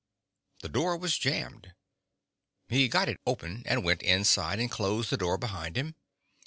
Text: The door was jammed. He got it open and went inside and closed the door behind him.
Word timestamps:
The 0.63 0.67
door 0.67 0.97
was 0.97 1.15
jammed. 1.19 1.75
He 2.69 2.87
got 2.87 3.07
it 3.07 3.21
open 3.27 3.61
and 3.67 3.83
went 3.85 4.01
inside 4.01 4.59
and 4.59 4.71
closed 4.71 5.11
the 5.11 5.15
door 5.17 5.37
behind 5.37 5.77
him. 5.77 5.93